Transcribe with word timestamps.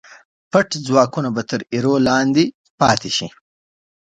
پټ 0.51 0.69
ځواکونه 0.85 1.29
به 1.35 1.41
تر 1.49 1.59
ایرو 1.73 1.93
لاندې 2.07 2.45
پاتې 2.79 3.09
شي. 3.17 3.27